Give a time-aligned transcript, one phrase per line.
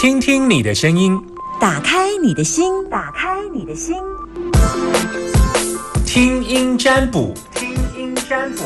[0.00, 1.20] 听听你的声音，
[1.60, 3.96] 打开你的心，打开你的心，
[6.06, 8.62] 听音占卜，听音占卜。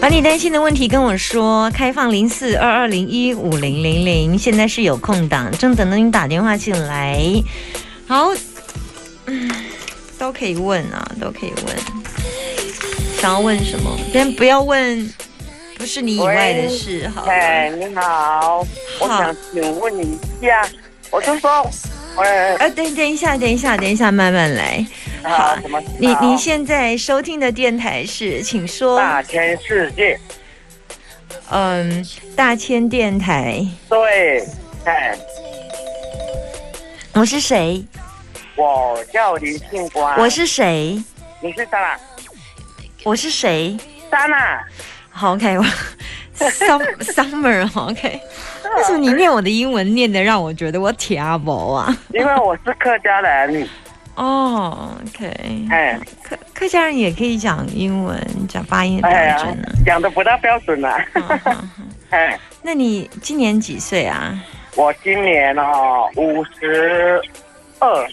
[0.00, 7.20] 把你担心的问题跟我说，开放零四二二零一五零零零，现在是有空档，正等着你打电话进来。
[8.06, 8.28] 好，
[9.26, 9.50] 嗯，
[10.16, 11.76] 都可以问啊，都可以问。
[13.20, 13.94] 想要问什么？
[14.14, 15.12] 但不要问
[15.76, 17.30] 不是你以外的事，好了。
[17.30, 18.66] 哎，你好，
[18.98, 20.66] 我想请问你一下，
[21.10, 21.70] 我就说，
[22.16, 24.86] 呃，呃，等等一下，等一下，等一下，慢慢来。
[25.22, 25.54] 好，
[25.98, 28.98] 你你现在收听的电台是，请说。
[28.98, 30.18] 大千世界，
[31.50, 32.02] 嗯，
[32.34, 34.48] 大千电台，对，
[34.84, 35.14] 哎，
[37.12, 37.84] 我是谁？
[38.56, 41.02] 我叫林庆光，我是谁？
[41.42, 42.00] 你是莎拉，
[43.04, 43.76] 我是谁？
[44.10, 44.62] 莎拉，
[45.10, 45.64] 好，OK，我
[46.36, 48.20] sum summer，OK。
[48.76, 51.96] 为什么你念我的英文念的让我觉得我听不啊？
[52.12, 53.68] 因为我是客家人，
[54.14, 61.04] 哦，OK，哎，客客家人也可以讲英文，讲发音标准呢。，讲的不大标准啊，
[62.10, 64.38] 哎，那你今年几岁啊
[64.76, 67.20] 我今年哦五十
[67.80, 68.08] 二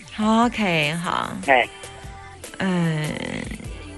[0.46, 1.68] ，？OK，好，哎，
[2.58, 3.06] 嗯，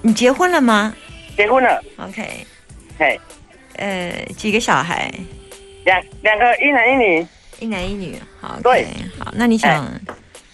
[0.02, 0.94] 你结婚了吗
[1.36, 2.46] 结婚了，？OK，
[2.98, 3.18] 哎，
[3.76, 5.10] 呃，几个小孩？
[5.84, 7.26] 两两个一男一女，
[7.60, 8.16] 一男一女。
[8.40, 8.86] 好对
[9.18, 9.86] 好，那你想，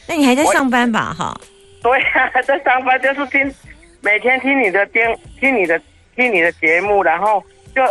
[0.07, 1.15] 那你还在上班吧？
[1.17, 1.37] 哈，
[1.83, 3.53] 对呀、在上班就是听，
[4.01, 5.81] 每天听你的电，听你的
[6.15, 7.43] 听你的节目，然后
[7.75, 7.83] 就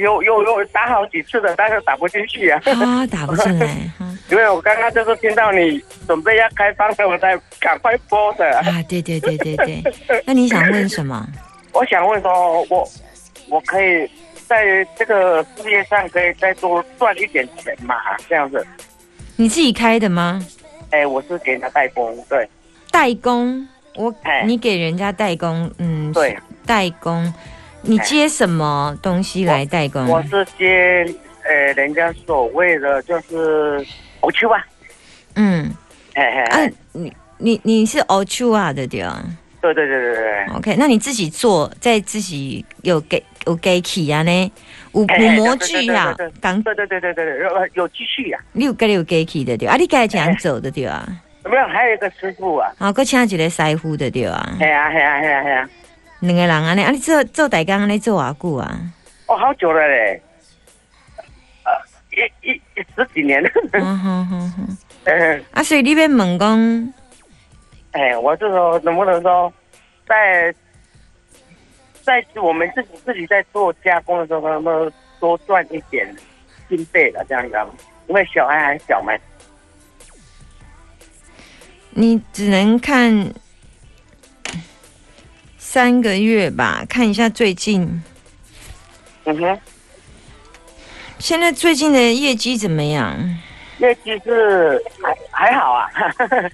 [0.00, 3.66] 有有有打好几次的，但是打不进去啊，啊，打不进来
[3.98, 4.05] 哈。
[4.30, 8.58] 因为我刚刚就是听到你准备要开放了，我才赶快播的。
[8.58, 9.82] 啊，对对对对对。
[10.26, 11.26] 那你想问什么？
[11.72, 12.88] 我想问说，我
[13.48, 14.08] 我可以
[14.46, 17.94] 在这个事业上可以再多赚一点钱嘛？
[18.28, 18.66] 这样子，
[19.36, 20.44] 你自己开的吗？
[20.90, 22.48] 哎，我是给人家代工，对
[22.90, 27.32] 代工，我哎你给人家代工，嗯，对，代工，
[27.82, 30.06] 你接什么东西来代工？
[30.08, 31.04] 我是接
[31.44, 33.84] 呃人家所谓的就是
[34.26, 34.66] 我去吧，
[35.36, 35.72] 嗯，
[36.16, 39.22] 嘿嘿啊，，你你你是 o c h u a 的对啊
[39.60, 40.46] 对对对对对。
[40.56, 44.52] ？OK，那你自己做，在自己有给有给起啊呢？
[44.94, 46.74] 有有模具啊对对对对，刚对
[47.14, 49.76] 对有有继续呀、你有给你有给起的对啊？
[49.76, 51.06] 你该怎样走的对啊？
[51.44, 51.64] 有没有？
[51.68, 54.56] 还有一个师傅啊，好，搁请一个师傅的对啊？
[54.58, 55.68] 嘿呀嘿呀嘿呀嘿呀，
[56.18, 58.80] 两个人安尼，啊，你做做大工安尼做偌久啊？
[59.26, 60.20] 哦，好久了嘞，
[61.64, 61.72] 呃，
[62.12, 62.60] 一一一
[62.96, 63.50] 十几年了。
[63.72, 64.78] 嗯哼哼哼。
[65.04, 66.92] 嗯，啊，所以你要问讲，
[67.92, 69.52] 哎，我是说能不能说，
[70.06, 70.52] 在
[72.02, 76.14] 在我们自己自己在做加工的时候，能不能多赚一点
[76.68, 77.24] 经费了？
[77.28, 77.66] 这样子啊，
[78.08, 79.12] 因为小孩还小嘛。
[81.90, 83.32] 你只能看
[85.56, 88.02] 三个月吧，看一下最近，
[89.24, 89.60] 嗯哼，
[91.18, 93.16] 现在最近的业绩怎么样？
[93.78, 95.90] 业绩是还还好啊。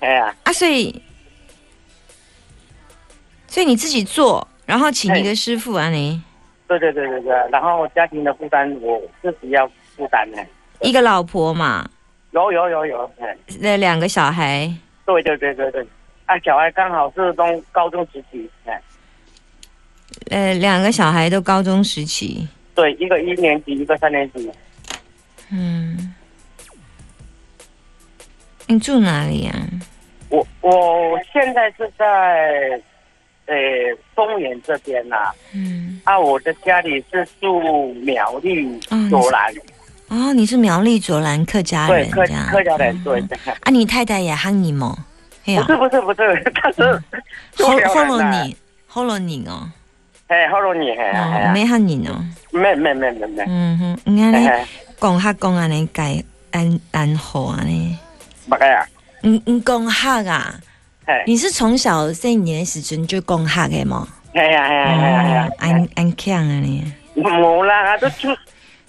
[0.00, 1.00] 哎呀，啊，所以，
[3.46, 6.20] 所以你自己做，然后请一个师傅啊，你。
[6.66, 10.38] 对对对对对，然后家庭的负担我自己要负担呢。
[10.80, 11.88] 一个老婆嘛，
[12.30, 14.72] 有有有有，哎，那两个小孩，
[15.04, 15.86] 对对对对对，
[16.24, 18.82] 啊，小孩刚好是中高中时期，哎，
[20.30, 22.48] 呃，两个小孩都高中时期，
[22.82, 24.50] 对，一个一年级，一个三年级，
[25.52, 26.12] 嗯，
[28.66, 29.54] 你住哪里啊？
[30.30, 32.80] 我我现在是在，
[33.46, 33.54] 呃，
[34.16, 39.54] 松原这边呐、嗯，啊，我的家里是住苗栗哦你是左兰，
[40.08, 43.20] 哦，你是苗栗卓兰客家对客人这样，客家人，对
[43.60, 45.06] 啊，你太太也喊你吗？
[45.44, 46.82] 不，是不是不是，他是
[47.58, 48.56] 后住 苗后了人呐，你，
[48.88, 49.70] 后了你哦，
[50.32, 54.66] 哎，后了你，哎哎哦，呀，没喊你哦，没没没没没，嗯哼，你看你哎，
[54.98, 57.98] 讲客讲安尼改安安好啊呢，
[58.48, 58.86] 大概啊，
[59.22, 60.54] 嗯嗯讲客啊，
[61.04, 64.08] 哎，你是从小三年时阵就讲客的吗？
[64.32, 66.82] 哎呀哎呀哎呀哎呀哦，，安安强啊你，
[67.14, 68.34] 冇啦，他都出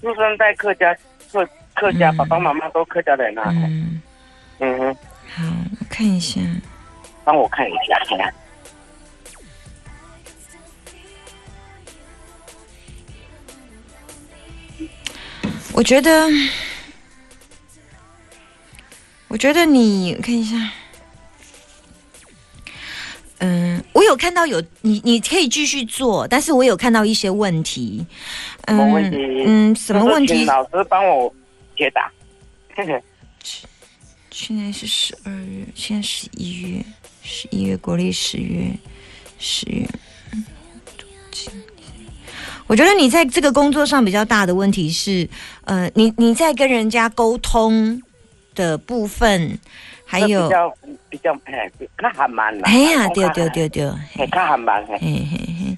[0.00, 0.96] 出生在客家
[1.30, 3.44] 客客家，嗯爸爸妈妈都客家人啊。
[3.50, 4.00] 嗯，
[4.60, 4.96] 嗯哼，
[5.28, 5.42] 好，
[5.78, 6.40] 我看一下，
[7.22, 8.32] 帮我看一下，哎
[15.74, 16.28] 我觉得，
[19.26, 20.70] 我觉得你看一下，
[23.38, 28.06] 嗯，我有有看到有你，你可以继续做，但是我有看到一些问题。
[28.68, 29.16] 什么问题？
[29.44, 30.44] 嗯，什么问题？
[30.44, 31.34] 老师帮我
[31.76, 32.10] 解答。
[34.30, 36.84] 去年是十二月，现在十一月，
[37.22, 38.70] 十一月国历十月，
[39.38, 39.88] 十月。
[42.66, 45.28] 我觉得你在这个工作上比较大的问题是，
[45.64, 48.00] 呃，你你在跟人家沟通
[48.54, 49.58] 的部分，
[50.06, 50.74] 还有比较
[51.10, 52.62] 比较哎，那还慢啦。
[52.64, 54.96] 哎呀，对对对对，嘿，较还蛮嘿。
[54.98, 55.76] 嘿嘿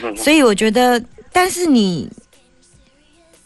[0.00, 1.02] 嘿，所以我觉得，
[1.32, 2.08] 但是你，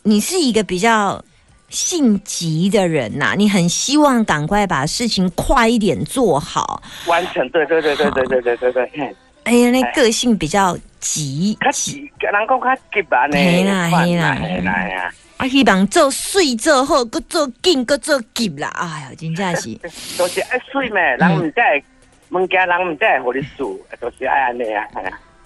[0.02, 1.24] 你是一个比较
[1.70, 7.48] 性急的人呐，你很希望赶快把事情快一点做好，完成。
[7.48, 9.16] 对对对对对对对对对。
[9.44, 13.36] 哎呀，那个性比较急，较急，人讲较急吧呢。
[13.36, 15.12] 嘿啦嘿啦嘿啦。
[15.38, 18.68] 啊，希望做水做好，搁做紧，搁做急啦。
[18.76, 19.74] 哎呀，真正是。
[20.16, 21.02] 都是爱水咩？
[21.18, 21.82] 人唔在
[22.30, 24.86] 物件，人唔在互你做， 都是爱安尼啊。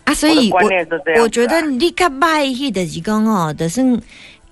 [0.04, 0.60] 啊，所以我
[1.22, 3.82] 我觉得你较歹迄就是讲哦，就是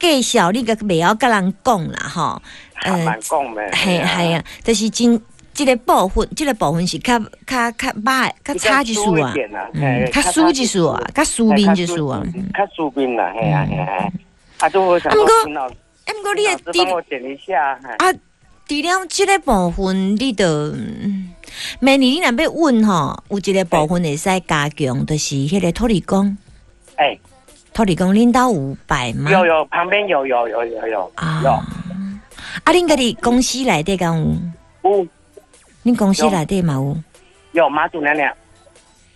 [0.01, 2.43] 介绍你个未晓甲人讲啦，吼。
[2.87, 3.71] 嗯，讲咩？
[3.75, 5.21] 系系啊，就是真。
[5.55, 7.17] 这个部分，这个部分是较
[7.47, 9.33] 较较歹，较差一数啊，
[9.75, 12.21] 嗯，较输一数啊，较输面一数啊，
[12.53, 14.13] 较输面啦，嘿啊嘿啊，
[14.59, 15.69] 啊，都我想说，啊，
[16.07, 18.13] 不过你也帮我点一下，啊，
[18.67, 20.75] 除了这个部分，你的
[21.79, 26.37] 明年你若要问吼，有一个部分会使加强，就是迄个土地工，
[26.97, 27.17] 哎，
[27.73, 29.31] 土地工领导五百吗？
[29.31, 34.19] 有有，旁边有有有有有啊，有，啊，恁家己公司内底讲
[34.83, 34.91] 有？
[34.91, 35.07] 有。
[35.85, 36.75] 你公司内底嘛？
[37.53, 38.35] 有有妈祖娘娘，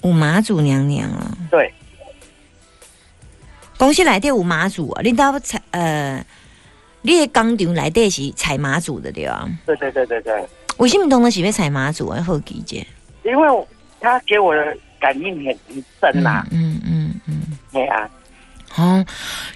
[0.03, 1.37] 有妈祖娘娘啊。
[1.51, 1.73] 对，
[3.79, 5.01] 公司内底有妈祖啊。
[5.03, 6.25] 你到采呃，
[7.03, 9.49] 你的工厂内底是采妈祖的对啊？
[9.67, 10.47] 对对对对对。
[10.77, 12.23] 为什么东的是要采妈祖啊？
[12.23, 12.87] 好理解。
[13.25, 13.67] 因为
[13.99, 16.47] 他给我的感应很很深呐。
[16.51, 17.59] 嗯嗯嗯。
[17.73, 18.09] 对啊。
[18.77, 19.05] 哦，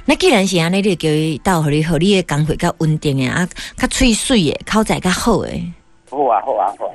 [0.06, 5.72] 那既然是安尼，你叫伊到互你互你的工会较稳定的啊，较脆水的，口才较好诶。
[6.12, 6.94] 好啊好啊好。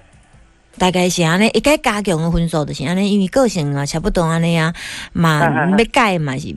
[0.77, 4.73] 大概是安尼，一该加强的分数就是安尼，因为个性啊差不多安尼啊，
[5.13, 5.41] 嘛
[5.77, 6.55] 要改嘛是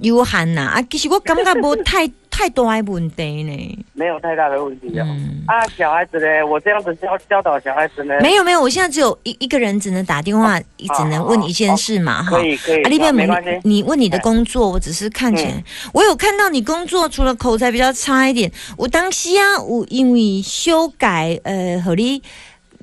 [0.00, 0.62] 有限呐。
[0.74, 5.06] 啊，其实我感觉无太 太大的问题呢，没有太大的问题啊。
[5.46, 12.38] 啊，小孩子呢，我这样子教教导小孩子呢，没有没有，我现在只有一一个人只能打电话，只能问一件事嘛哈。
[12.38, 13.28] 可以可以，啊，那边没
[13.62, 22.22] 你问你的工作，我只是看起来，我有看到你工作，除了口才比较差一点，我当时啊，我因为修改呃和你。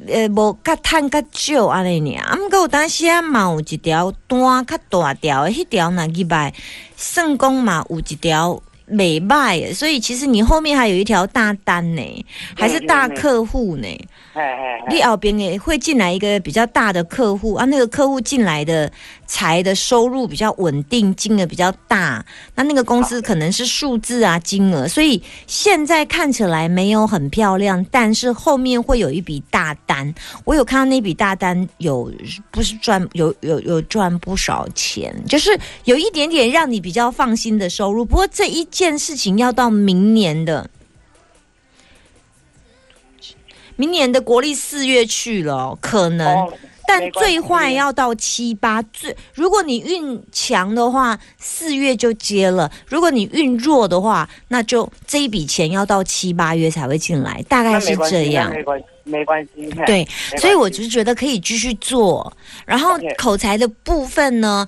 [0.08, 6.54] 呃，无较趁较少安尼尔，啊，毋过有当时啊，嘛有一条单较大条，迄条若入来，
[6.96, 8.62] 算讲嘛有一条。
[8.92, 13.88] 美卖，所以其实你后面还有一条大单呢，还是大客户呢。
[14.90, 18.92] 你后边也会进来一个比较大的客户啊，那个客户进来的
[19.28, 22.26] 财的收入比较稳定，金额比较大。
[22.56, 30.14] 那那个公司可能是数字啊，金额，所以现在看起来没有很漂亮，但是后面会有一笔大单。
[30.44, 32.12] 我有看到那笔大单，有
[32.52, 38.04] 不是赚有有有赚不少钱，就是有一点点让你比较放心的收入。
[38.04, 38.68] 不过这一。
[38.82, 40.68] 件事情要到明年的，
[43.76, 46.50] 明年的国历四月去了，可能，
[46.88, 48.82] 但最坏要到七八。
[48.82, 58.52] 最如果你运强的话，四月就接了；如果你运弱的话，那就这一笔钱要到七八月才会进来，大概是这样。
[58.52, 59.72] 没关系，没关系。
[59.86, 60.08] 对，
[60.40, 62.36] 所以我就觉得可以继续做。
[62.66, 64.68] 然后口才的部分呢，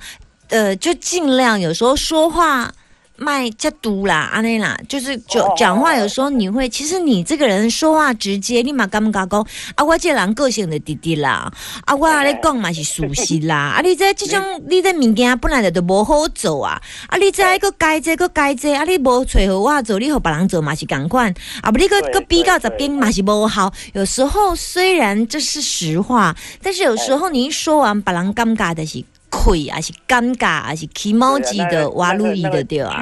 [0.50, 2.72] 呃，就尽量有时候说话。
[3.15, 9.48] 卖加毒啦，安内啦，就是就讲话有时候你会，其实你这个人说话直接，立马敢不敢讲？
[9.75, 11.51] 啊，我这人个性的弟弟啦，
[11.86, 23.72] 啊，我阿你讲嘛是熟悉啦，啊，你在这种你这物件本来就都无好做啊，啊，你在个改这个改这，啊，你无找和我做，你和别人做嘛是共款，啊，不，你个个比较这边嘛是无好。
[23.93, 29.03] 有时候虽然这是实话，但是有时候你一说完，别人尴尬的是。
[29.33, 33.01] 亏还是尴尬还是起毛子的挖路易的对啊？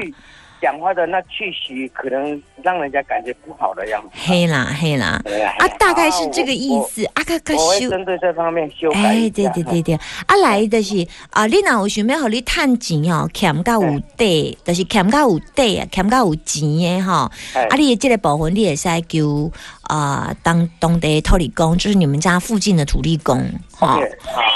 [0.62, 4.08] 讲话的那气息可能让人家感觉不好的样子。
[4.12, 5.20] 黑啦黑啦，
[5.58, 7.04] 啊，大概是这个意思。
[7.14, 9.00] 啊，可可修针对这方面修改。
[9.00, 9.94] 哎，对对对对，
[10.26, 17.28] 啊，来的是啊，你若有想要和你探钱哦，欠到有底，就是欠到有底啊，欠到有钱的哈。
[17.54, 19.50] 啊，你这个部分你也是叫
[19.82, 23.44] 啊，当当地土地公，就是你们家附近的土地公
[23.76, 23.98] 哈。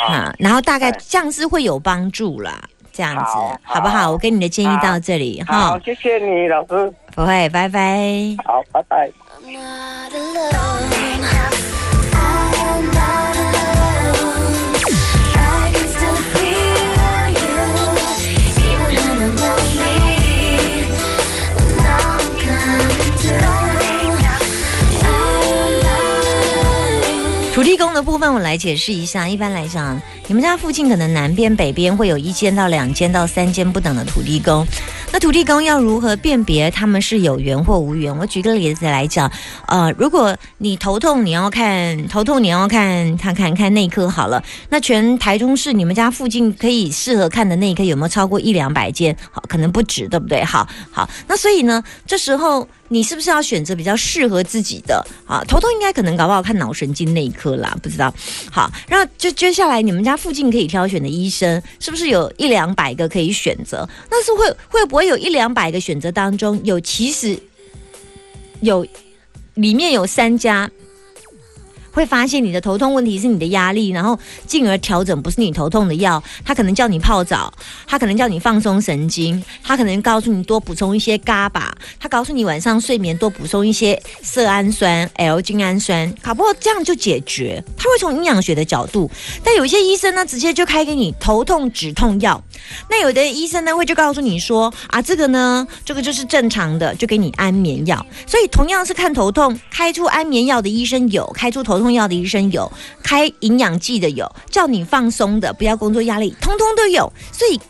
[0.09, 2.63] 啊，然后大概这样是会有帮助啦。
[2.97, 3.23] 这样子
[3.63, 4.11] 好不好？
[4.11, 5.73] 我给你的建议到这里哈。
[5.73, 6.91] 好，谢谢你，老师。
[7.15, 8.01] 不会，拜拜。
[8.45, 9.11] 好，拜拜。
[27.97, 29.27] 的部分我来解释一下。
[29.27, 34.65] 一般来讲，你们家附近可能南边、北边会有一间到两间到三间不等的土地公。
[35.13, 38.17] 那土地公要如何辨别他们是有缘或无缘？
[38.17, 39.31] 我举个例子来讲，
[39.67, 44.43] 呃，如果你头痛，你要看头痛，你要看看看看内科好了。
[44.69, 49.17] 那全台中市你们家附近可以适合看的内科有没有超过一两百间？
[49.33, 50.45] 好，可能不止，对不对？
[50.45, 52.69] 好好，那所以呢，这时候。
[52.89, 55.43] 你是不是要选择比较适合自己的啊？
[55.47, 58.13] 头痛应该可能搞不好看脑神经内科啦，不知道。
[58.51, 63.89] 好，然后就接下来你们家附近可以挑选的医生，是不是有一两百个可以选择？
[64.11, 67.39] 那是会会不会有一两百个选择当中，有其实
[68.61, 68.87] 有
[69.55, 70.71] 里面有三家？
[71.97, 77.51] 会发现你的头痛问题是你的压力，然后进而调整不是你头痛的药，他可能叫你泡澡，
[77.87, 87.65] 他可能叫你放松神经，他可能告诉你多补充一些伽巴，他告诉你晚上睡眠多补充一些色氨酸、L 精氨酸，搞不好这样就解决。
[87.79, 89.11] 他会从营养学的角度，
[89.43, 92.45] 但有一些医生呢，直接就开给你头痛止痛药，
[92.91, 98.05] 那有的医生呢会就告诉你说啊，这个呢，这个就是正常的，就给你安眠药。
[98.27, 101.86] 所以同样是看头痛，开出安眠药的医生有，开出头痛。
[101.87, 107.61] 重要的医生有开营养剂的有叫你放松的不要工作压力通通都有，所以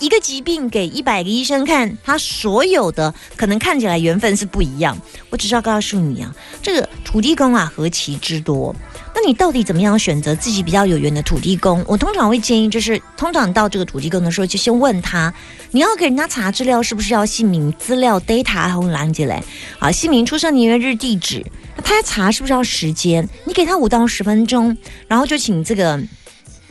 [0.00, 4.96] 一个疾病给一百个医生看，他所有的可能看起来缘分是不一样。
[5.30, 8.74] 我只是要告诉你啊，这个土地公啊何其之多。
[9.14, 11.82] 那你到底怎么样选择自己比较有缘的土地公？
[11.86, 15.32] 我通常会建议，就是通常到这个土地公的时候，就先问他，
[15.70, 19.42] 你要给人家查资料，是不是要姓名、资料、data 和拦进来？
[19.78, 21.44] 啊，姓名、出生年月日、地址。
[21.76, 23.28] 那他要查是不是要时间？
[23.44, 26.00] 你给他五到十分钟，然后就请这个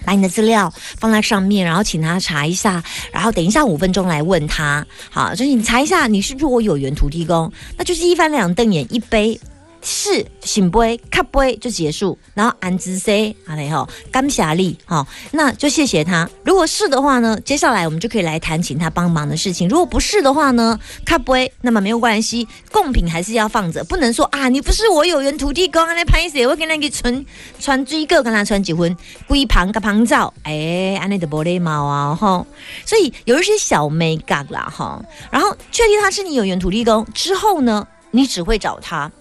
[0.06, 4.86] 把你的资料放在上面，然后请他查一下，然后等一下五分钟来问他。
[5.10, 7.52] 好，就是你查一下，你是不是我有缘土地公？
[7.78, 9.40] 那就是一翻两瞪眼，一杯。
[9.84, 16.30] 是醒杯、卡杯就结束，然后安之 C 好嘞哈，感谢力哈，那就谢谢他。
[16.46, 19.68] 如果是的话呢，接下来我们就可以来谈请他帮忙的事情。
[19.68, 27.26] 如果不是的话呢，卡杯那么没有关系，贡品还是要放着，不能说啊，你不是我有缘土地公，安尼拍摄，我跟那个传
[27.60, 28.96] 传追个跟他传结婚，
[29.28, 32.46] 龟旁个旁照，哎，安尼的玻璃猫啊哈，
[32.86, 39.12] 所以有一些小美感啦哈，然后确定他是你有缘土地公之后呢，你只会找他。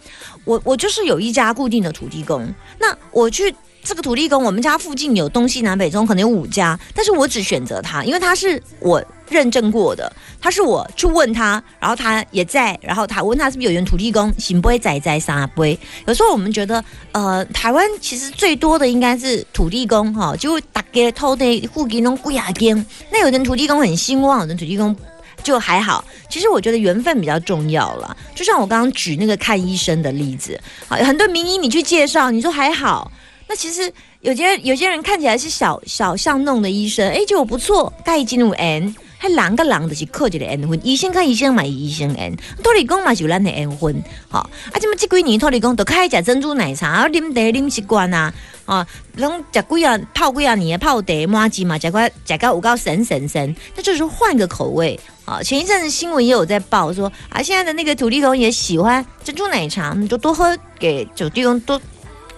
[0.45, 2.47] 我我就是有一家固定的土地公，
[2.79, 15.65] 那我去这个土地公，我们家附近有东西南北中可能有五家，但是我只选择他，因为他是我认证过的，他是我去问他，然后他也在，然后他问他是不是有缘土地公，行不会仔仔啥不。
[16.07, 24.95] 有时候我们觉得，呃，台湾其实最多的应该是土地公哈，就打给偷的户籍弄贵啊间，那有的土地公很兴旺，有的土地公。
[25.43, 28.17] 就还好，其实我觉得缘分比较重要了。
[28.35, 30.59] 就像我刚刚举那个看医生的例子，
[30.89, 33.11] 好，很多名医你去介绍，你说还好，
[33.47, 48.35] 那其实有些有些人看起来是小小巷弄的医生，哎，结果不错，该进入 N，还狼个狼的是客气的 N 婚，医生看医生嘛医生缘托理工嘛就咱的 N 婚，好，啊，这么这几年托理工都开始食珍珠奶茶，啉茶啉习惯啊。
[48.65, 48.87] 啊，
[49.17, 55.41] 拢食几啊泡几啊年泡茶麻吉嘛，食个食个有够神神神，那就是换个口味啊。
[55.41, 61.81] 前一阵子新闻也有在报说啊，现在的那个土地公也喜欢珍珠奶茶，你就多喝给土地公多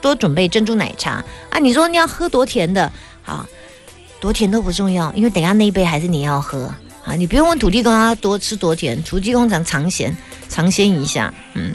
[0.03, 1.59] 多准备珍珠奶茶啊。
[1.59, 2.91] 你说你要喝多甜的
[3.25, 3.47] 啊，
[4.25, 6.73] 多甜都不重要，因为等下那一杯还是你要喝
[7.05, 7.15] 啊。
[7.15, 10.17] 你不用问土地公他多吃多甜，土地公讲尝鲜
[10.49, 11.75] 尝鲜一下，嗯。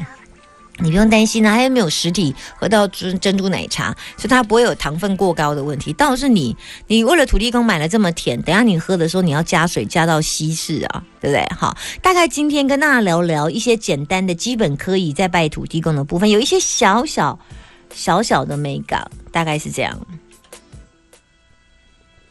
[0.81, 5.93] 你不用担心啊，他又没有实体喝到珍珍珠奶茶，所以他不会有糖分过高的问题。
[5.93, 11.45] 倒是你，你为了土地公买了这么甜，等下你喝的时候你要加水加到稀释啊，对不对？
[11.55, 17.37] 好，大概今天跟大家聊聊一些简单的基本可以在拜土地公的部分，有一些小小
[17.93, 19.99] 小小的美感，大概是这样。